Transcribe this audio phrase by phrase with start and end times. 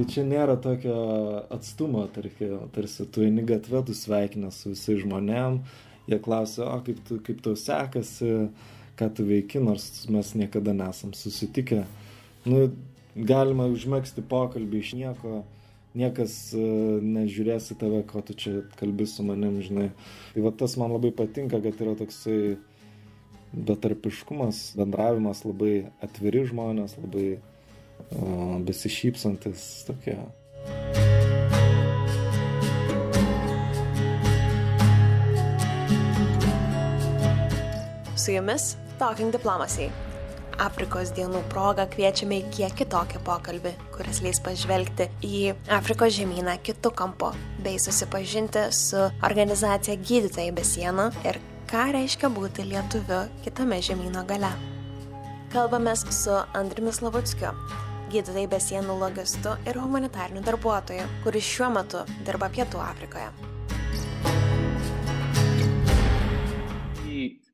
[0.00, 0.94] Tai čia nėra tokio
[1.52, 5.58] atstumo, tarkim, tarsi tu eini gatvę, tu sveikinę su visais žmonėm,
[6.08, 8.30] jie klausia, o kaip, tu, kaip tau sekasi,
[8.96, 11.82] ką tu veiki, nors mes niekada nesam susitikę.
[12.48, 12.70] Nu,
[13.12, 15.42] galima užmėgsti pokalbį iš nieko,
[15.92, 19.90] niekas uh, nežiūrės į tave, ko tu čia kalbi su manim, žinai.
[20.32, 22.40] Tai va tas man labai patinka, kad yra toksai
[23.52, 27.28] betarpiškumas, bendravimas, labai atviri žmonės, labai
[28.66, 30.18] besišypsantis tokie.
[38.20, 39.88] Su jumis Talking Diplomacy.
[40.60, 46.92] Afrikos dienų proga kviečiame į kiek kitokį pokalbį, kuris leis pažvelgti į Afrikos žemyną kitų
[46.98, 47.30] kampu,
[47.64, 54.52] bei susipažinti su organizacija Gydytojai be sienų ir ką reiškia būti lietuviu kitame žemyno gale.
[55.54, 57.54] Kalbamės su Andrimis Lavuckiu,
[58.10, 63.30] gydytojai be sienų logistu ir humanitariniu darbuotoju, kuris šiuo metu dirba Pietų Afrikoje.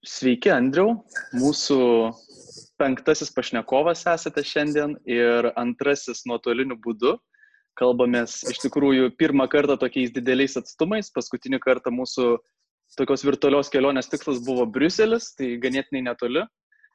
[0.06, 0.94] Sveiki, Andriau.
[1.36, 1.78] Mūsų
[2.80, 7.16] penktasis pašnekovas esate šiandien ir antrasis nuotoliniu būdu.
[7.76, 11.10] Kalbamės iš tikrųjų pirmą kartą tokiais dideliais atstumais.
[11.12, 12.36] Paskutinį kartą mūsų
[12.96, 16.46] tokios virtualios kelionės tikslas buvo Briuselis, tai ganėtinai netoli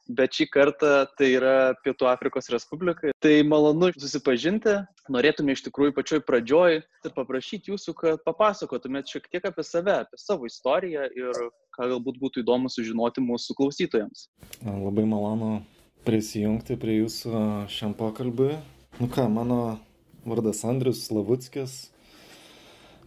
[0.09, 3.11] bet šį kartą tai yra Pietų Afrikos Respublika.
[3.23, 4.79] Tai malonu susipažinti.
[5.11, 10.19] Norėtume iš tikrųjų pačioj pradžioj ir paprašyti jūsų, kad papasakotumėt šiek tiek apie save, apie
[10.21, 11.41] savo istoriją ir
[11.75, 14.27] ką galbūt būtų įdomu sužinoti mūsų klausytojams.
[14.65, 15.61] Labai malonu
[16.07, 18.55] prisijungti prie jūsų šiam pokalbiui.
[18.99, 19.79] Nu ką, mano
[20.27, 21.89] vardas Andrius Slavuckis.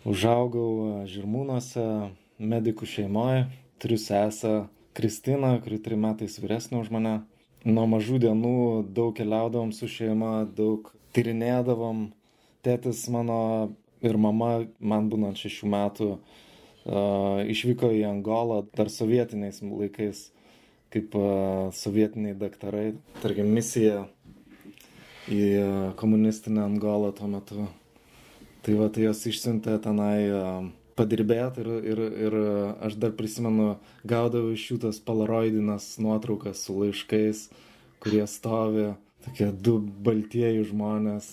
[0.05, 1.85] Užaugau Žirmūnuose,
[2.37, 3.47] medikų šeimoje,
[3.81, 7.17] turiu sesę Kristina, kuri trim metais vyresnė už mane.
[7.67, 8.59] Nuo mažų dienų
[8.95, 12.13] daug keliaudavom su šeima, daug tyrinėdavom.
[12.63, 13.39] Tėtis mano
[14.05, 20.29] ir mama, man būnant šešių metų, uh, išvyko į Angolą dar sovietiniais laikais,
[20.95, 22.93] kaip uh, sovietiniai daktarai.
[23.25, 24.05] Tarkim, misija
[25.27, 27.67] į uh, komunistinę Angolą tuo metu.
[28.63, 32.37] Tai va, tai jos išsiuntė tenai uh, padirbėt ir, ir, ir
[32.87, 33.75] aš dar prisimenu,
[34.07, 37.49] gaudavau iš jų tas polaroidinės nuotraukas su laiškais,
[38.05, 38.93] kurie stovi,
[39.25, 41.31] tokie du baltieji žmonės,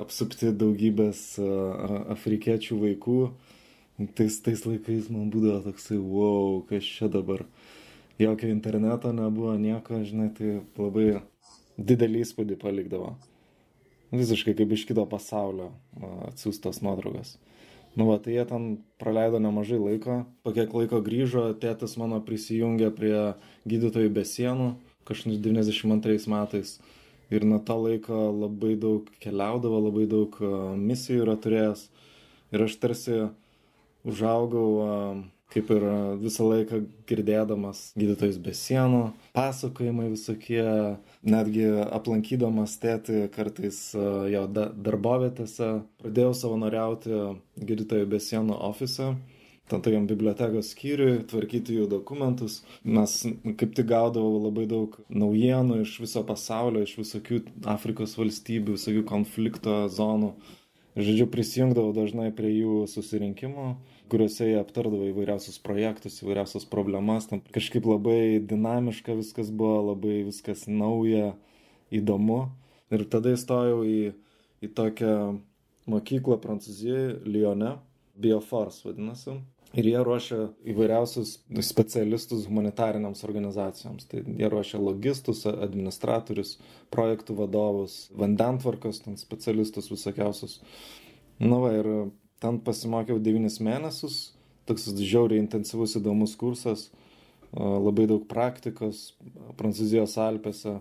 [0.00, 1.22] apsupti daugybės
[2.16, 3.20] afrikiečių vaikų.
[4.14, 7.42] Tais, tais laikais man būdavo toksai, wow, kas čia dabar.
[8.18, 11.08] Jokio interneto nebuvo, nieko, žinai, tai labai
[11.78, 13.16] didelį įspūdį palikdavo.
[14.14, 15.72] Visiškai kaip iš kito pasaulio
[16.30, 17.36] atsiųstos nuotraukas.
[17.98, 18.66] Nu, va, tai jie ten
[19.02, 20.20] praleido nemažai laiko.
[20.46, 23.16] Po kiek laiko grįžo, tėtis mano prisijungė prie
[23.66, 24.68] gydytojų be sienų,
[25.08, 26.76] kažkur 92 metais.
[27.34, 30.38] Ir nuo to laiko labai daug keliaudavo, labai daug
[30.78, 31.82] misijų yra turėjęs.
[32.54, 33.18] Ir aš tarsi
[34.06, 34.70] užaugau
[35.52, 35.86] kaip ir
[36.20, 39.02] visą laiką girdėdamas gydytojus be sienų,
[39.36, 40.64] pasakojimai visokie,
[41.24, 43.80] netgi aplankydamas tėti kartais
[44.32, 45.72] jo darbovietėse,
[46.02, 47.24] pradėjau savanoriauti
[47.58, 49.14] gydytojų be sienų ofise.
[49.68, 52.62] Ten tokiam bibliotekos skyriui, tvarkyti jų dokumentus.
[52.88, 53.18] Mes
[53.60, 59.82] kaip tik gaudavau labai daug naujienų iš viso pasaulio, iš visokių Afrikos valstybių, visokių konflikto
[59.92, 60.32] zonų.
[60.98, 63.68] Žodžiu, prisijungdavau dažnai prie jų susirinkimų
[64.08, 67.28] kuriuose jie aptardavo įvairiausius projektus, įvairiausias problemas.
[67.28, 71.34] Tam kažkaip labai dinamiška viskas buvo, labai viskas nauja,
[71.94, 72.48] įdomu.
[72.92, 73.98] Ir tada įstojau į,
[74.64, 75.12] į tokią
[75.88, 77.76] mokyklą Prancūzijoje, Lyone,
[78.18, 79.38] Bioforce vadinasi.
[79.76, 80.38] Ir jie ruošia
[80.72, 81.34] įvairiausius
[81.66, 84.06] specialistus humanitariniams organizacijoms.
[84.08, 86.54] Tai jie ruošia logistus, administratorius,
[86.94, 90.62] projektų vadovus, vandentvarkos specialistus visokiausius.
[91.38, 91.90] Na nu va, ir
[92.42, 94.32] ten pasimokiau devynis mėnesius,
[94.68, 96.88] toks žiauriai intensyvus įdomus kursas,
[97.54, 99.12] labai daug praktikos
[99.60, 100.78] Prancūzijos Alpėse,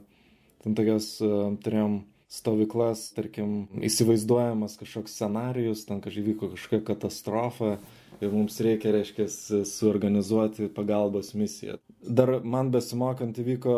[0.64, 1.18] ten tokias
[1.64, 7.78] turėjom stovyklas, tarkim, įsivaizduojamas kažkoks scenarijus, ten kažkaip vyko kažkokia katastrofa
[8.22, 9.28] ir mums reikia, reiškia,
[9.68, 11.78] suorganizuoti pagalbos misiją.
[12.08, 13.74] Dar man besimokant įvyko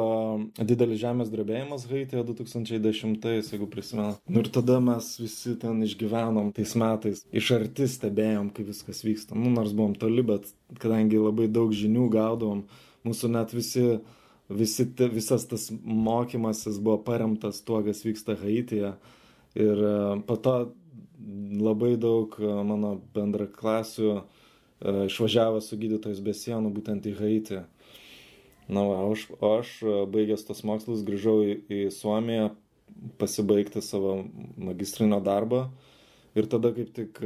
[0.59, 4.17] didelis žemės drebėjimas Haitėje 2010, jeigu prisimenu.
[4.29, 9.37] Nu, ir tada mes visi ten išgyvenom tais metais, iš arti stebėjom, kaip viskas vyksta.
[9.39, 10.49] Nu, nors buvom toli, bet
[10.81, 12.65] kadangi labai daug žinių gaudavom,
[13.07, 13.85] mūsų net visi,
[14.49, 18.93] visi visas tas mokymasis buvo paremtas tuo, kas vyksta Haitėje.
[19.59, 19.95] Ir e,
[20.27, 20.55] po to
[21.59, 24.21] labai daug e, mano bendraklasių e,
[25.09, 27.61] išvažiavo su gydytojais be sienų būtent į Haitį.
[28.69, 32.51] Na, o aš, aš e, baigęs tos mokslus grįžau į, į Suomiją
[33.21, 34.19] pasibaigti savo
[34.57, 35.67] magistrinio darbą.
[36.37, 37.19] Ir tada kaip tik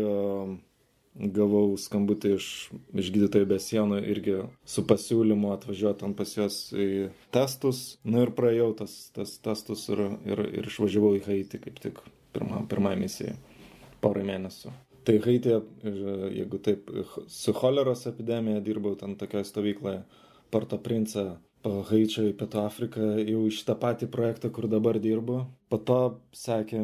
[1.14, 2.48] gavau skambutį iš,
[2.98, 7.84] iš gydytojų be sienų irgi su pasiūlymu atvažiuoti ant pas juos į testus.
[8.04, 12.02] Na ir praėjau tas, tas testus ir, ir, ir išvažiavau į Haitį kaip tik
[12.34, 13.36] pirmą, pirmą misiją.
[14.04, 14.74] Porą mėnesių.
[15.04, 16.92] Tai Haitė, jeigu taip,
[17.28, 20.04] su choleros epidemija dirbau ten tokioje stovykloje,
[20.54, 21.26] Porto Prince,
[21.64, 25.42] Haičio į Pietų Afriką, jau iš tą patį projektą, kur dabar dirbu.
[25.72, 26.00] Po to
[26.36, 26.84] sekė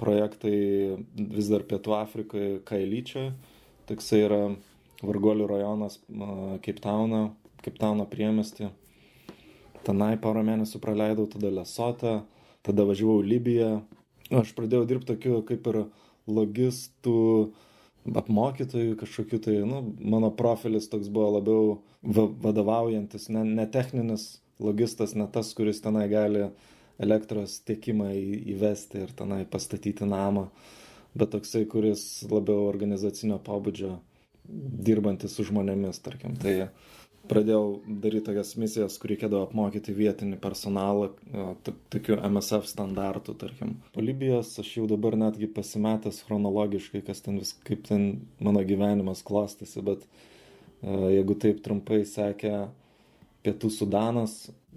[0.00, 0.56] projektai
[1.14, 3.32] vis dar Pietų Afrikoje, Kailyčioje.
[3.88, 4.40] Toksai yra
[5.02, 5.98] Vargolių rajonas
[6.64, 7.22] Keiptauno,
[7.64, 8.70] Keiptauno priemesti.
[9.84, 12.20] Tenai porą mėnesių praleidau, tada Lesotą,
[12.62, 13.82] tada važiavau Libiją.
[14.30, 15.78] Aš pradėjau dirbti tokiu kaip ir
[16.30, 17.16] logistų
[18.18, 21.66] apmokytojų kažkokiu tai, nu, mano profilis toks buvo labiau
[22.02, 26.48] va vadovaujantis, ne, ne techninis logistas, ne tas, kuris tenai gali
[27.02, 28.10] elektros tiekimą
[28.54, 30.48] įvesti ir tenai pastatyti namą,
[31.18, 33.96] bet toksai, kuris labiau organizacinio pobūdžio
[34.86, 36.34] dirbantis su žmonėmis, tarkim.
[36.42, 36.54] Tai
[37.30, 41.10] pradėjau daryti tokias misijas, kur reikėdavo apmokyti vietinį personalą,
[41.92, 43.76] tokių MSF standartų, tarkim.
[43.94, 48.06] Po Libijos aš jau dabar netgi pasimetęs chronologiškai, kas ten vis, kaip ten
[48.42, 50.06] mano gyvenimas klostėsi, bet
[50.82, 52.56] jeigu taip trumpai sekė
[53.42, 54.36] Pietų Sudanas,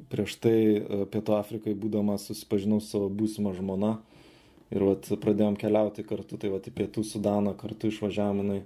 [0.10, 3.92] prieš tai e, Pietų Afrikai būdamas susipažinau su savo būsima žmona
[4.74, 8.64] ir vat, pradėjom keliauti kartu, tai vat, į Pietų Sudaną kartu išvažiavam, jinai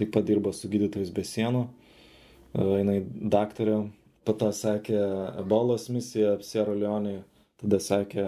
[0.00, 1.81] taip pat dirba su gydytojais be sienų, e,
[2.54, 3.00] jinai
[3.32, 3.78] daktarė,
[4.26, 4.98] po to sekė
[5.42, 7.22] Ebolos misija Sierra Leone,
[7.62, 8.26] tada sekė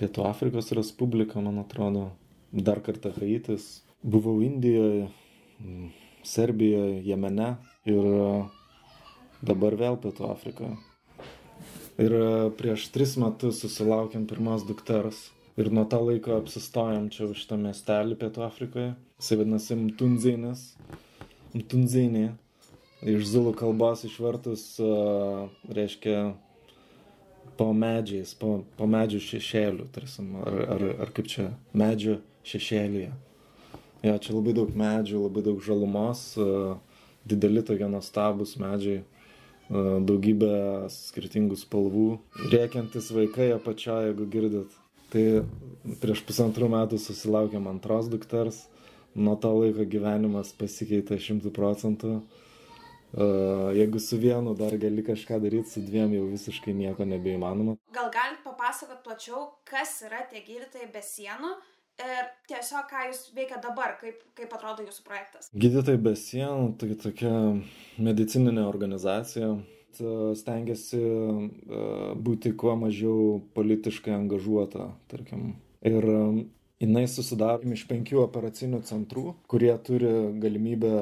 [0.00, 2.10] Pietų Afrikos Respublika, man atrodo,
[2.52, 5.08] dar kartą Haitis, buvau Indijoje,
[6.26, 7.54] Serbijoje, Jemene
[7.88, 8.08] ir
[9.42, 10.74] dabar vėl Pietų Afrikoje.
[12.00, 12.26] Ir e,
[12.56, 15.28] prieš tris metus susilaukėm pirmos dukters.
[15.60, 18.94] Ir nuo to laiko apsistojom čia už tą miestelį Pietų Afrikoje.
[19.20, 20.62] Jis vadinasi Mtunzinis.
[21.52, 22.30] Mtunzinė.
[23.02, 26.32] Iš zulų kalbos išvertus uh, reiškia
[27.58, 33.10] po medžiais, po, po medžių šešėlių, tarsim, ar, ar, ar kaip čia, medžių šešėlyje.
[34.02, 36.78] Jo, čia labai daug medžių, labai daug žalumos, uh,
[37.26, 39.02] dideli tokie nuostabus medžiai
[39.72, 42.08] daugybę skirtingų spalvų.
[42.52, 44.78] Rėkiantis vaikai apačioje, jeigu girdit.
[45.12, 45.24] Tai
[46.02, 48.66] prieš pusantrų metų susilaukėm antros dukters.
[49.14, 52.20] Nuo to laiko gyvenimas pasikeitė šimtų procentų.
[53.12, 57.76] Jeigu su vienu dar gali kažką daryti, su dviem jau visiškai nieko nebeįmanoma.
[57.92, 61.52] Gal galit papasakot plačiau, kas yra tie gydytojai be sienų
[62.00, 65.50] Ir tiesiog, ką jūs veikia dabar, kaip, kaip atrodo jūsų projektas?
[65.52, 67.32] Gydytojai be sienų, tai tokia
[68.00, 69.52] medicininė organizacija,
[70.40, 71.02] stengiasi
[72.24, 75.52] būti kuo mažiau politiškai angažuota, tarkim.
[75.84, 76.08] Ir
[76.82, 80.12] jinai susidaro iš penkių operacinių centrų, kurie turi
[80.42, 80.94] galimybę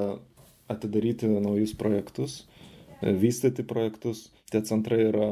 [0.71, 2.41] atidaryti naujus projektus,
[3.01, 4.29] vystyti projektus.
[4.51, 5.31] Tie centrai yra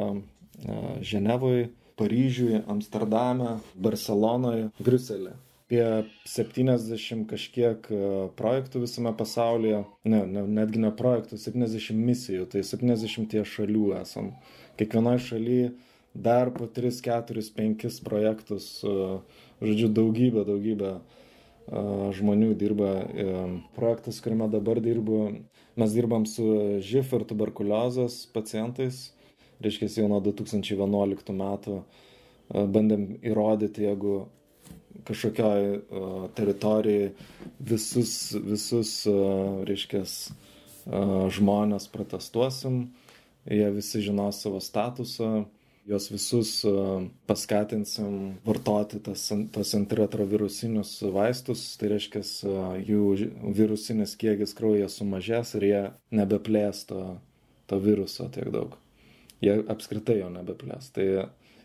[1.04, 1.70] Ženevoje,
[2.00, 5.36] Paryžiuje, Amsterdame, Barcelonoje, Briuselėje
[5.70, 12.64] apie 70 kažkiek e, projektų visame pasaulyje, ne, ne, netgi ne projektų, 70 misijų, tai
[12.66, 14.32] 70 šalių esam.
[14.82, 15.70] Kiekvienoje šalyje
[16.16, 18.96] dar po 3, 4, 5 projektus, e,
[19.62, 21.20] žodžiu, daugybė, daugybė e,
[21.70, 22.92] žmonių dirba.
[23.76, 25.20] Projektas, kuriame dabar dirbu,
[25.80, 29.10] mes dirbam su živ ir tuberkuliozės pacientais,
[29.62, 31.82] reiškia jau nuo 2011 metų
[32.50, 34.16] bandėm įrodyti, jeigu
[35.06, 35.68] kažkokioj
[36.38, 37.12] teritorijai
[37.60, 38.94] visus, visus
[39.70, 40.04] reiškia,
[41.38, 42.88] žmonės protestuosim,
[43.46, 45.46] jie visi žinos savo statusą,
[45.90, 53.02] juos visus uh, paskatinsim vartoti tas, tas antiretrovirusinius vaistus, tai reiškia, uh, jų
[53.58, 55.82] virusinis kiekis kraujyje sumažės ir jie
[56.22, 57.18] nebeplės to,
[57.70, 58.78] to viruso tiek daug.
[59.44, 60.92] Jie apskritai jo nebeplės.
[60.96, 61.06] Tai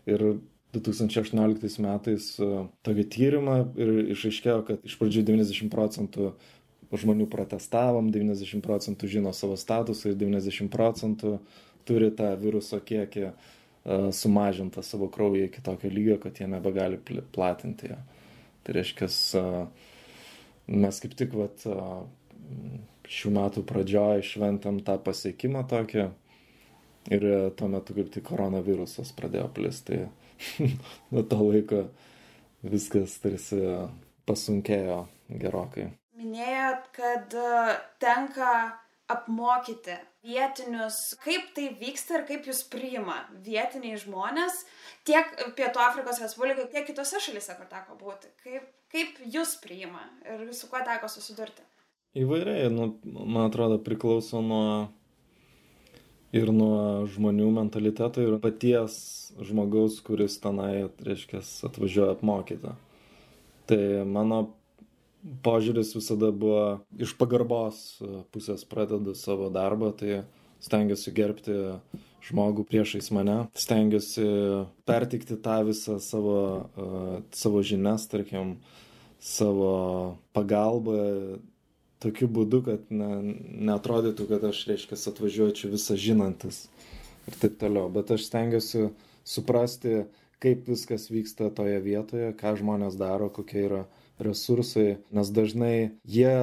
[0.07, 0.27] ir
[0.75, 2.49] 2018 metais e,
[2.85, 6.33] tokį tyrimą ir išaiškėjo, kad iš pradžių 90 procentų
[6.95, 11.37] žmonių protestavom, 90 procentų žino savo statusą ir 90 procentų
[11.87, 13.33] turi tą viruso kiekį e,
[13.85, 16.97] sumažintą savo kraują iki tokio lygio, kad jie nebegali
[17.31, 17.97] platinti ją.
[18.65, 19.65] Tai reiškia, e,
[20.67, 21.65] mes kaip tik vat,
[23.05, 26.07] šių metų pradžioje šventėm tą pasiekimą tokį
[27.13, 27.25] ir
[27.57, 30.05] tuo metu kaip tik koronavirusas pradėjo plisti.
[31.11, 31.83] nuo to laiko
[32.65, 33.61] viskas tarsi
[34.25, 35.91] pasunkėjo gerokai.
[36.17, 38.49] Minėjot, kad e, tenka
[39.11, 44.63] apmokyti vietinius, kaip tai vyksta ir kaip jūs priima vietiniai žmonės
[45.05, 48.31] tiek Pietų Afrikos Respublikoje, tiek kitose šalise, kur teko būti.
[48.41, 51.65] Kaip, kaip jūs priima ir su kuo teko susidurti?
[52.15, 54.87] Įvairiai, nu, man atrodo, priklauso nuo
[56.35, 58.97] ir nuo žmonių mentaliteto ir paties
[59.45, 62.73] žmogaus, kuris tenai, reiškia, atvažiuoja apmokyti.
[63.69, 64.45] Tai mano
[65.45, 67.99] požiūris visada buvo iš pagarbos
[68.33, 70.23] pusės pradedu savo darbą, tai
[70.63, 71.55] stengiuosi gerbti
[72.25, 74.25] žmogų priešais mane, stengiuosi
[74.89, 78.55] pertikti tą visą savo, uh, savo žinias, tarkim,
[79.21, 80.97] savo pagalbą
[82.03, 83.09] tokiu būdu, kad ne,
[83.69, 86.65] neatrodytų, kad aš, reiškia, atvažiuočiau visą žinantis
[87.25, 87.89] ir taip toliau.
[87.93, 88.89] Bet aš stengiuosi
[89.25, 90.03] suprasti,
[90.43, 93.85] kaip viskas vyksta toje vietoje, ką žmonės daro, kokie yra
[94.19, 96.35] resursai, nes dažnai jie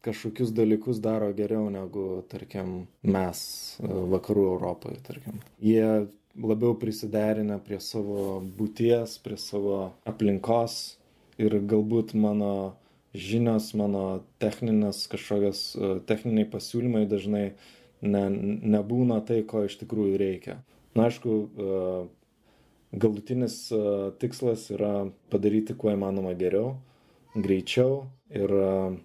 [0.00, 3.40] kažkokius dalykus daro geriau negu, tarkim, mes
[3.82, 5.40] e, vakarų Europoje, tarkim.
[5.62, 6.08] Jie
[6.38, 10.98] labiau prisiderinę prie savo būties, prie savo aplinkos
[11.40, 12.76] ir galbūt mano
[13.18, 17.46] žinios, mano techninės kažkokios e, techniniai pasiūlymai dažnai
[18.00, 18.24] ne,
[18.76, 20.60] nebūna tai, ko iš tikrųjų reikia.
[20.94, 21.80] Na, aišku, e,
[22.98, 23.66] galutinis
[24.22, 26.78] tikslas yra padaryti kuo įmanoma geriau,
[27.44, 28.52] greičiau ir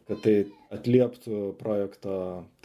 [0.07, 0.35] kad tai
[0.73, 2.15] atlieptų projekto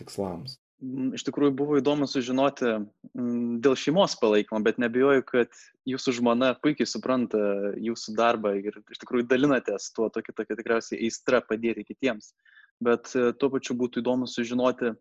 [0.01, 0.59] tikslams.
[0.79, 6.53] Mm, iš tikrųjų buvo įdomu sužinoti mm, dėl šeimos palaikymo, bet nebijoju, kad jūsų žmona
[6.63, 7.41] puikiai supranta
[7.83, 12.31] jūsų darbą ir iš tikrųjų dalinatės tuo tokia, tokia tikriausiai aistra padėti kitiems.
[12.79, 14.93] Bet e, tuo pačiu būtų įdomu sužinoti,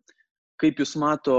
[0.57, 1.38] kaip jūs mato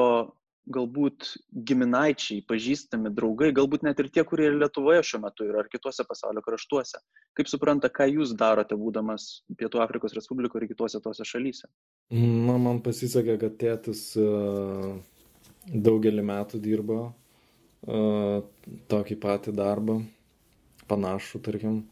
[0.72, 1.28] galbūt
[1.68, 6.04] giminaičiai, pažįstami, draugai, galbūt net ir tie, kurie ir Lietuvoje šiuo metu yra ar kitose
[6.08, 7.00] pasaulio kraštuose.
[7.38, 11.70] Kaip supranta, ką jūs darote, būdamas Pietų Afrikos Respublikoje ir kitose tose šalyse?
[12.12, 14.96] Na, man pasisekė, kad tėtis uh,
[15.72, 18.42] daugelį metų dirbo uh,
[18.92, 20.02] tokį patį darbą,
[20.90, 21.86] panašų, tarkim.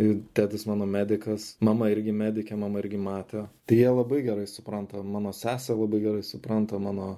[0.00, 3.42] Tėtis mano medikas, mama irgi medikė, mama irgi matė.
[3.68, 7.16] Tai jie labai gerai supranta, mano sesė labai gerai supranta, mano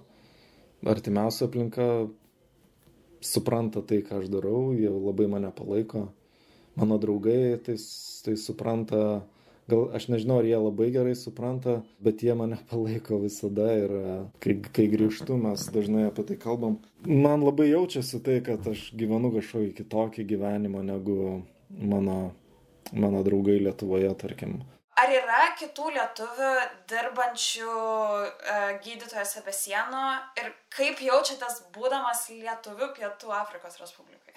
[0.86, 2.08] artimiausia aplinka
[3.22, 6.08] supranta tai, ką aš darau, jie labai mane palaiko.
[6.74, 7.76] Mano draugai tai,
[8.24, 9.22] tai supranta,
[9.70, 13.94] gal aš nežinau, ar jie labai gerai supranta, bet jie mane palaiko visada ir
[14.42, 16.80] kai, kai grįžtu, mes dažnai apie tai kalbam.
[17.06, 21.18] Man labai jaučiasi tai, kad aš gyvenu kažkokį kitokį gyvenimą negu
[21.70, 22.32] mano,
[22.92, 24.62] mano draugai Lietuvoje, tarkim.
[25.02, 26.48] Ar yra kitų lietuvių
[26.90, 30.02] dirbančių uh, gydytojose be sienų
[30.38, 34.36] ir kaip jaučiatės būdamas lietuviu Pietų Afrikos Respublikai?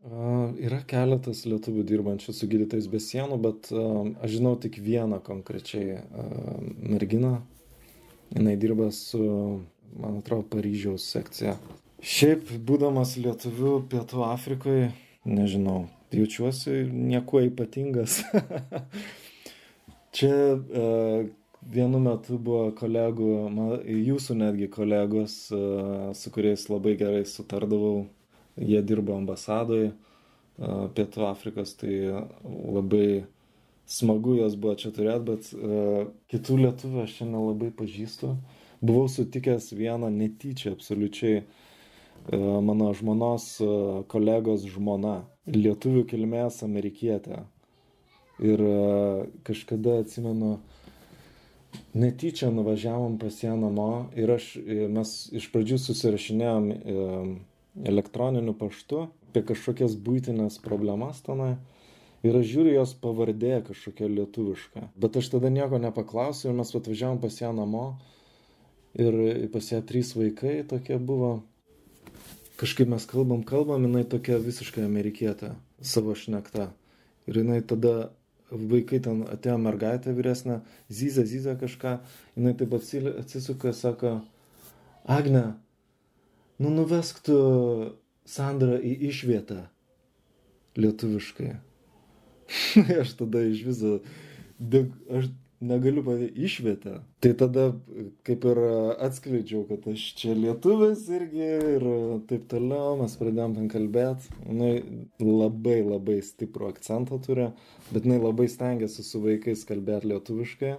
[0.00, 5.20] Uh, yra keletas lietuvių dirbančių su gydytojais be sienų, bet uh, aš žinau tik vieną
[5.22, 7.36] konkrečiai uh, merginą.
[8.34, 9.22] Jis dirba su,
[9.94, 11.54] man atrodo, Paryžiaus sekcija.
[12.02, 14.90] Šiaip, būdamas lietuviu Pietų Afrikoje,
[15.28, 18.22] nežinau, jaučiuosi niekuo ypatingas.
[20.10, 21.26] Čia uh,
[21.70, 28.08] vienu metu buvo kolegų, man, jūsų netgi kolegos, uh, su kuriais labai gerai sutardavau.
[28.60, 31.94] Jie dirbo ambasadoje uh, Pietų Afrikos, tai
[32.42, 33.22] labai
[33.86, 35.46] smagu jos buvo čia turėti, bet
[36.30, 38.34] kitų lietuvių aš čia nelabai pažįstu.
[38.82, 41.40] Buvau sutikęs vieną netyčia absoliučiai
[42.62, 43.48] mano žmonos
[44.12, 47.42] kolegos žmona, lietuvių kilmės amerikietė
[48.40, 50.58] Ir e, kažkada atsimenu,
[51.92, 56.76] netyčia nuvažiavom pas ją namo ir aš, e, mes iš pradžių susirašinėjom e,
[57.90, 61.58] elektroniniu paštu apie kažkokias būtinės problemas tenai.
[62.24, 64.88] Ir aš žiūriu jos pavardė kažkokia lietuviška.
[65.00, 67.84] Bet aš tada nieko nepaklausiau ir mes atvažiavom pas ją namo.
[68.96, 71.42] Ir pas ją trys vaikai tokie buvo.
[72.60, 76.68] Kažkaip mes kalbam, kalbam, jinai tokia visiškai amerikietė savo šnekta.
[77.30, 78.10] Ir jinai tada
[78.50, 81.96] vaikai ten atėjo mergaitė vyresnė, zyzė, zyzė kažką,
[82.36, 84.20] jinai taip atsisuka, sako,
[85.10, 85.54] Agne,
[86.60, 87.36] nu nuvesk tu
[88.28, 89.64] Sandrą į išvietą
[90.78, 91.54] lietuviškai.
[93.02, 93.94] aš tada iš viso,
[95.10, 95.30] aš
[95.60, 96.94] negaliu padėti išvietę.
[97.20, 97.64] Tai tada
[98.26, 98.60] kaip ir
[99.06, 101.86] atskleidžiau, kad aš čia lietuvis irgi ir
[102.30, 104.30] taip toliau, mes pradėjom ten kalbėti.
[104.48, 107.50] Jis labai labai stiprų akcentą turi,
[107.90, 110.76] bet jinai labai stengiasi su vaikais kalbėti lietuviškai.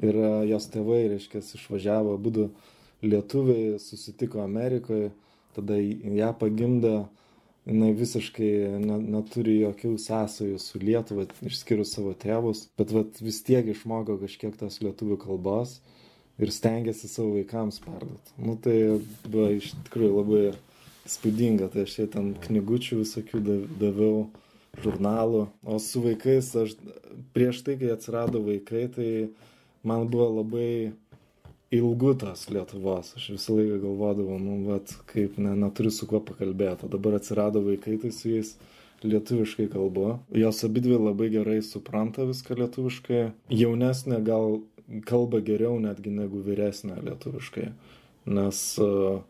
[0.00, 0.16] Ir
[0.48, 2.50] jos tėvai, reiškia, išvažiavo, būdu
[3.04, 5.10] lietuviai, susitiko Amerikoje,
[5.56, 6.94] tada ją pagimdė
[7.68, 8.50] jinai visiškai
[8.80, 14.56] ne, neturi jokių sąsajų su Lietuva, išskyrus savo tėvus, bet vat, vis tiek išmoko kažkiek
[14.60, 15.78] tos lietuvių kalbos
[16.40, 18.36] ir stengiasi savo vaikams perduoti.
[18.40, 18.76] Nu, tai
[19.26, 20.44] buvo iš tikrųjų labai
[21.10, 23.42] spūdinga, tai aš jie ten knygučių visokių
[23.80, 24.28] daviau,
[24.80, 26.76] žurnalų, o su vaikais aš
[27.34, 29.08] prieš tai, kai atsirado vaikai, tai
[29.82, 30.92] man buvo labai
[31.70, 33.14] ilgu tas Lietuvos.
[33.16, 36.86] Aš visą laiką galvodavau, nu, vat, kaip ne, neturiu su kuo pakalbėti.
[36.86, 38.56] O dabar atsirado vaikai, tai su jais
[39.06, 40.18] lietuviškai kalbu.
[40.36, 43.22] Jos abidvi labai gerai supranta viską lietuviškai.
[43.54, 44.58] Jaunesnė gal
[45.06, 47.70] kalba geriau netgi negu vyresnė lietuviškai.
[48.34, 49.22] Nes uh,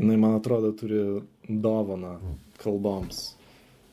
[0.00, 1.04] jinai, man atrodo, turi
[1.46, 2.16] dovaną
[2.62, 3.34] kalboms.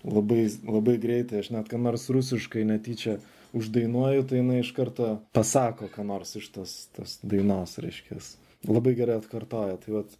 [0.07, 3.17] Labai, labai greitai, aš net ką nors rusiškai netyčia
[3.57, 8.19] uždainuoju, tai jinai iš karto pasako, ką nors iš tas, tas dainos, reiškia.
[8.69, 9.77] Labai gerai atkartoja.
[9.81, 10.17] Tai vat,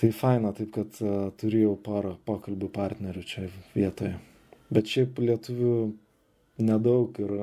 [0.00, 3.42] Tai faina, taip kad uh, turėjau porą pokalbių partnerių čia
[3.74, 4.14] vietoje.
[4.72, 5.74] Bet šiaip lietuvių
[6.64, 7.34] nedaug ir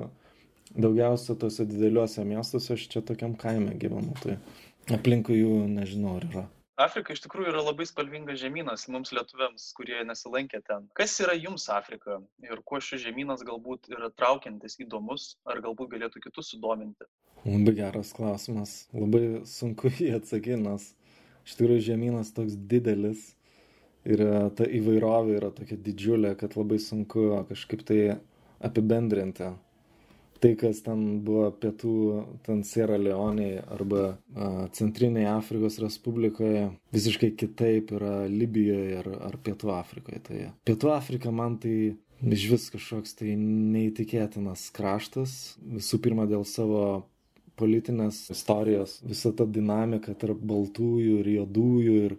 [0.74, 4.40] daugiausia tose dideliuose miestuose, aš čia tokiam kaime gyvenu, tai
[4.98, 6.46] aplinkui jų nežinau, ar yra.
[6.78, 10.84] Afrika iš tikrųjų yra labai spalvingas žemynas mums lietuviams, kurie nesilankė ten.
[10.98, 16.22] Kas yra jums Afrika ir kuo šis žemynas galbūt yra traukiantis, įdomus, ar galbūt galėtų
[16.28, 17.10] kitus sudominti?
[17.48, 18.76] Labai geras klausimas.
[18.94, 20.92] Labai sunku jį atsakyti, nes
[21.48, 23.32] iš tikrųjų žemynas toks didelis
[24.06, 24.22] ir
[24.54, 28.02] ta įvairovė yra tokia didžiulė, kad labai sunku kažkaip tai
[28.62, 29.50] apibendrinti.
[30.40, 31.94] Tai, kas ten buvo pietų,
[32.46, 39.72] ten Sierra Leonėje arba a, Centrinėje Afrikos Respublikoje, visiškai kitaip yra Libijoje ar, ar Pietų
[39.74, 40.22] Afrikoje.
[40.28, 41.78] Tai Pietų Afrika man tai
[42.22, 45.38] iš vis kažkoks tai neįtikėtinas kraštas.
[45.78, 46.84] Visų pirma, dėl savo
[47.58, 52.14] politinės istorijos, visa ta dinamika tarp baltųjų ir juodųjų ir,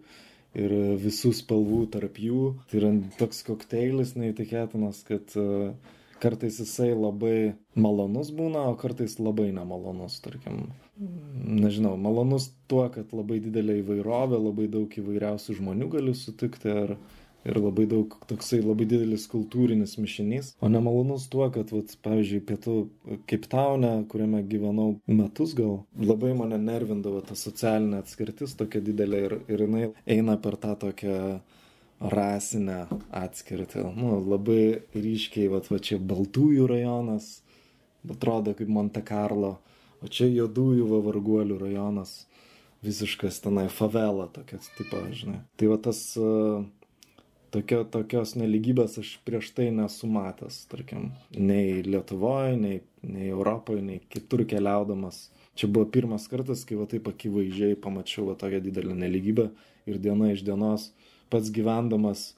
[0.59, 2.57] ir visų spalvų tarp jų.
[2.71, 5.71] Tai yra toks kokteilis neįtikėtinas, kad uh,
[6.23, 10.69] kartais jisai labai malonus būna, o kartais labai nemalonus, tarkim.
[10.99, 16.95] Nežinau, malonus tuo, kad labai didelė įvairovė, labai daug įvairiausių žmonių gali sutikti ir,
[17.47, 20.51] ir labai daug toksai labai didelis kultūrinis mišinys.
[20.59, 22.79] O nemalonus tuo, kad, vat, pavyzdžiui, pietų
[23.31, 29.65] Keiptaune, kuriame gyvenau metus gal, labai mane nervindavo ta socialinė atskirtis tokia didelė ir, ir
[29.69, 29.87] jinai
[30.19, 31.23] eina per tą tokią
[32.01, 33.83] rasinę atskirtį.
[33.97, 37.39] Nu, labai ryškiai, va, va čia Baltųjų rajonas,
[38.09, 39.57] atrodo kaip Monte Carlo,
[40.03, 42.21] o čia Jodųjų va, varguolių rajonas,
[42.87, 45.41] visiškas tenai favela tokia, tipo, žinai.
[45.59, 46.63] Tai va tas uh,
[47.55, 54.01] tokio, tokios neligybės aš prieš tai nesu matęs, tarkim, nei Lietuvoje, nei, nei Europoje, nei
[54.13, 55.27] kitur keliaudamas.
[55.59, 59.49] Čia buvo pirmas kartas, kai va taip akivaizdžiai pamačiau va tokią didelę neligybę
[59.91, 60.93] ir diena iš dienos
[61.33, 62.33] pats gyvendamas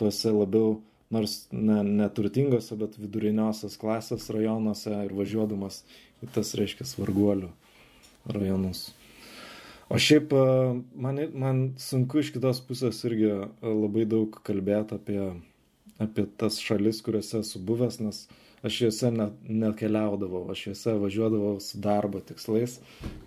[0.00, 0.80] tuose labiau,
[1.14, 5.82] nors ne, neturtingose, bet viduriniosios klasės rajonuose ir važiuodamas
[6.24, 7.50] į tas, reiškia, varguolių
[8.34, 8.88] rajonus.
[9.92, 10.32] O šiaip
[10.96, 13.28] man, man sunku iš kitos pusės irgi
[13.62, 15.20] labai daug kalbėti apie,
[16.00, 18.24] apie tas šalis, kuriuose esu buvęs, nes
[18.64, 22.78] aš juose ne, nekeliaudavau, aš juose važiuodavau su darbo tikslais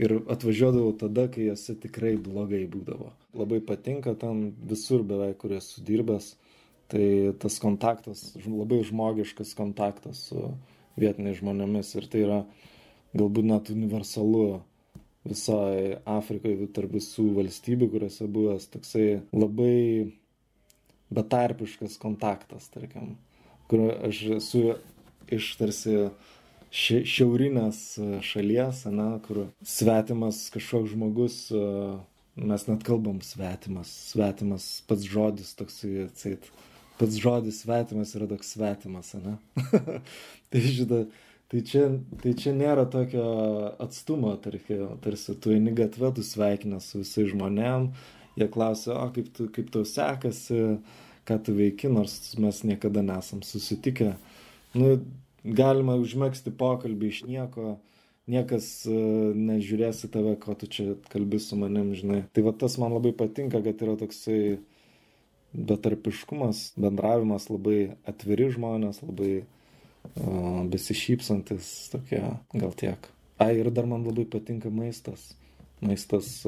[0.01, 3.11] ir atvažiuodavau tada, kai juose tikrai blogai būdavo.
[3.37, 6.31] Labai patinka ten visur beveik, kur esu dirbęs,
[6.89, 10.49] tai tas kontaktas, labai žmogiškas kontaktas su
[10.97, 12.39] vietiniais žmonėmis ir tai yra
[13.13, 14.61] galbūt net universalu
[15.27, 20.13] visoje Afrikoje, tarp visų valstybių, kuriuose buvęs toksai labai
[21.13, 23.15] betarpiškas kontaktas, tarkim,
[23.69, 24.63] kur aš esu
[25.33, 25.97] iš tarsi
[26.77, 27.81] šiaurinės
[28.27, 31.37] šalies, na, kur svetimas kažkoks žmogus,
[32.37, 36.51] mes net kalbam svetimas, svetimas pats žodis toksai, atseit,
[36.99, 39.37] pats žodis svetimas yra toks svetimas, ne?
[40.51, 41.05] tai žinai,
[41.47, 41.85] Tai čia,
[42.19, 43.23] tai čia nėra tokio
[43.79, 47.85] atstumo, tarkim, tarsi tu eini gatvę, tu sveikinę su visais žmonėm,
[48.35, 50.57] jie klausia, o kaip, tu, kaip tau sekasi,
[51.27, 54.17] ką tu veiki, nors mes niekada nesam susitikę.
[54.77, 54.93] Nu,
[55.43, 57.77] galima užmėgsti pokalbį iš nieko,
[58.29, 62.23] niekas uh, nežiūrės į tave, ko tu čia kalbi su manim, žinai.
[62.35, 64.39] Tai va tas man labai patinka, kad yra toksai
[65.57, 69.45] betarpiškumas, bendravimas, labai atviri žmonės, labai
[70.71, 72.21] besišypsantis tokie,
[72.53, 73.09] gal tiek.
[73.37, 75.33] A, ir dar man labai patinka maistas.
[75.81, 76.41] Maistas,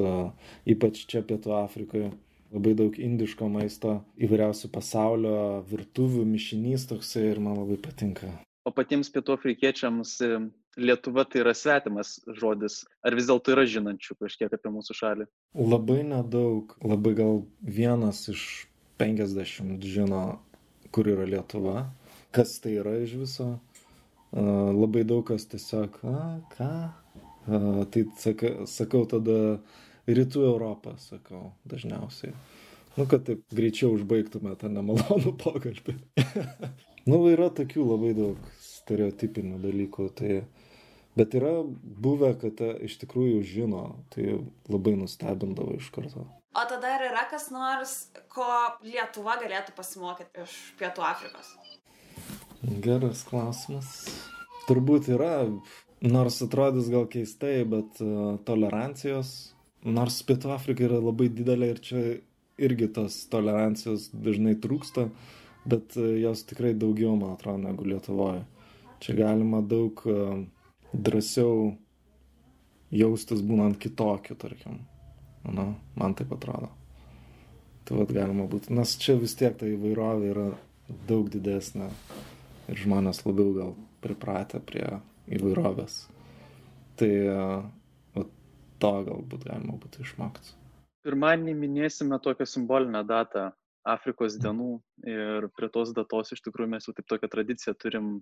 [0.66, 2.10] ypač čia Pietų Afrikoje,
[2.50, 5.34] labai daug indiško maisto, įvairiausių pasaulio
[5.70, 8.32] virtuvių mišinys toksai ir man labai patinka.
[8.66, 10.32] O patiems pietų afrikiečiams e,
[10.80, 12.84] Lietuva tai yra svetimas žodis.
[13.02, 15.26] Ar vis dėlto yra žinančių kažkiek apie mūsų šalį?
[15.58, 18.44] Labai nedaug, labai gal vienas iš
[19.00, 20.22] 50 žino,
[20.94, 21.88] kur yra Lietuva
[22.30, 23.48] kas tai yra iš viso.
[24.32, 26.18] Labai daug kas tiesiog, a,
[26.54, 26.72] ką,
[27.90, 29.58] Tai saka, sakau tada
[30.08, 32.32] rytų Europą, sakau dažniausiai.
[32.96, 35.94] Nu, kad taip greičiau užbaigtume tą nemalonų pokalbį.
[37.10, 40.40] nu, yra tokių labai daug stereotipinių dalykų, tai,
[41.18, 43.84] bet yra buvę, kad ta, iš tikrųjų žino,
[44.14, 46.26] tai labai nustebindavo iš karto.
[46.50, 47.92] O tada ar yra kas nors,
[48.32, 48.46] ko
[48.82, 51.52] Lietuva galėtų pasimokyti iš Pietų Afrikos?
[52.82, 53.92] Geras klausimas.
[54.66, 55.46] Turbūt yra,
[56.02, 62.02] nors atrodys gal keistai, bet uh, tolerancijos, nors Pietų Afrika yra labai didelė ir čia
[62.60, 65.08] irgi tos tolerancijos dažnai trūksta,
[65.68, 68.42] bet e, jos tikrai daugiau, man atrodo, negu Lietuvoje.
[69.00, 70.16] Čia galima daug e,
[70.92, 71.70] drąsiau
[72.92, 74.82] jaustis būnant kitokiu, tarkim.
[75.48, 76.68] Na, man taip atrodo.
[77.88, 80.48] Tai vad galima būti, nes čia vis tiek ta įvairovė yra
[81.08, 81.88] daug didesnė
[82.70, 83.72] ir žmonės labiau gal
[84.04, 84.84] pripratę prie
[85.32, 86.02] įvairovės.
[87.00, 87.38] Tai e,
[88.82, 90.56] to galbūt galima būtų išmokti
[91.06, 93.50] pirmadienį minėsime tokią simbolinę datą
[93.88, 94.74] Afrikos dienų
[95.08, 98.12] ir prie tos datos iš tikrųjų mes jau taip tokią tradiciją turim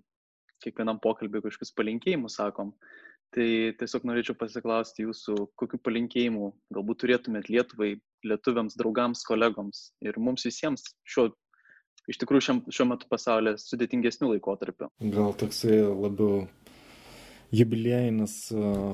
[0.63, 2.73] kiekvienam pokalbį kažkokius palinkėjimus sakom.
[3.35, 3.45] Tai
[3.79, 7.91] tiesiog norėčiau pasiklausti jūsų, kokiu palinkėjimu galbūt turėtumėt Lietuvai,
[8.25, 11.27] lietuviams, draugams, kolegoms ir mums visiems šiuo,
[12.09, 14.89] iš tikrųjų šiam, šiuo metu pasaulyje sudėtingesnių laikotarpių.
[15.13, 16.47] Gal toksai labiau
[17.55, 18.35] jubiliejinis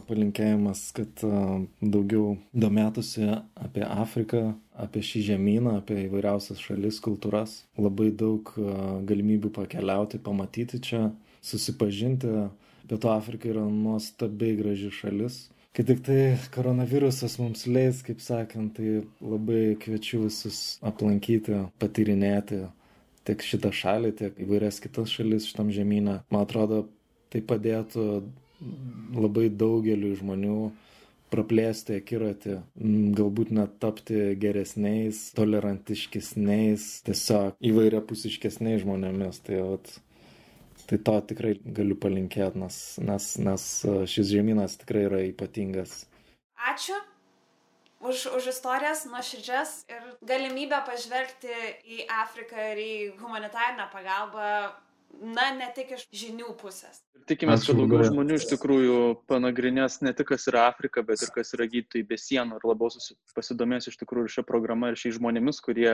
[0.08, 1.24] palinkėjimas, kad
[1.82, 3.28] daugiau domėtųsi
[3.60, 4.44] apie Afriką,
[4.80, 7.64] apie šį žemyną, apie įvairiausias šalis, kultūras.
[7.80, 8.52] Labai daug
[9.08, 11.10] galimybių pakeliauti, pamatyti čia,
[11.46, 12.32] susipažinti.
[12.86, 15.46] Pietų Afrika yra nuostabiai graži šalis.
[15.76, 16.20] Kai tik tai
[16.56, 22.62] koronavirusas mums leis, kaip sakant, tai labai kviečiu visus aplankyti, patyrinėti
[23.28, 26.22] tiek šitą šalį, tiek įvairias kitas šalis šitam žemynę.
[26.32, 26.86] Man atrodo,
[27.34, 28.06] tai padėtų
[29.16, 30.58] labai daugeliu žmonių
[31.34, 32.58] praplėsti akiratį,
[33.18, 39.42] galbūt net tapti geresniais, tolerantiškesniais, tiesiog įvairiapusiškesniais žmonėmis.
[39.48, 39.92] Tai, vat,
[40.86, 43.68] tai to tikrai galiu palinkėti, nes, nes, nes
[44.12, 46.04] šis žemynas tikrai yra ypatingas.
[46.72, 46.98] Ačiū
[48.06, 51.54] už, už istorijas, nuoširdžias ir galimybę pažvelgti
[51.98, 54.50] į Afriką ir į humanitarinę pagalbą
[55.22, 57.02] na, ne tik iš žinių pusės.
[57.30, 58.98] Tikimės, kad daugiau žmonių iš tikrųjų
[59.30, 62.92] panagrinės ne tik kas yra Afrika, bet ir kas yra gydytojai be sienų ir labiau
[63.34, 65.90] pasidomės iš tikrųjų šią programą ir šiais žmonėmis, kurie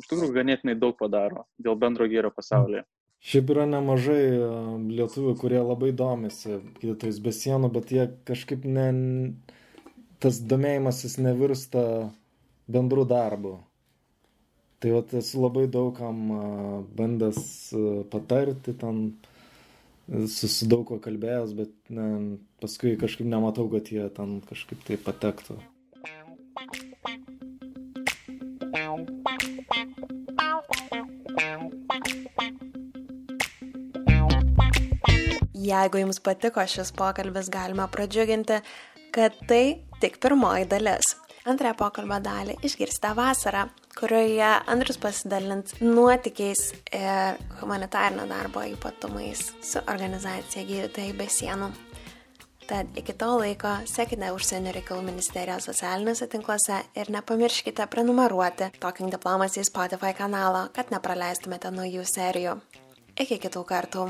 [0.00, 2.86] iš tikrųjų ganėtinai daug padaro dėl bendro gėrio pasaulyje.
[3.20, 4.22] Šiaip yra nemažai
[4.88, 8.86] lietuvių, kurie labai domisi gydytojais be sienų, bet jie kažkaip ne,
[10.24, 11.82] tas domėjimasis nevirsta
[12.70, 13.58] bendru darbu.
[14.80, 16.20] Tai vat esu labai daugam
[16.96, 17.40] bandęs
[18.08, 19.10] patarti, ten
[20.24, 22.06] su daug ko kalbėjęs, bet ne,
[22.62, 25.58] paskui kažkaip nematau, kad jie ten kažkaip tai patektų.
[35.60, 38.62] Jeigu jums patiko šis pokalbis, galima pradžiuginti,
[39.12, 41.14] kad tai tik pirmoji dalis.
[41.44, 43.68] Antrąją pokalbio dalį išgirsite vasarą,
[44.00, 51.70] kurioje Andrius pasidalins nuotikiais ir humanitarinio darbo ypatumais su organizacija Gydytojai be sienų.
[52.70, 59.66] Tad iki to laiko sekite užsienio reikalų ministerijos socialiniuose tinkluose ir nepamirškite prenumeruoti Talking Diplomacy
[59.66, 62.60] Spotify kanalo, kad nepraleistumėte naujų serijų.
[63.20, 64.06] Iki kitų kartų.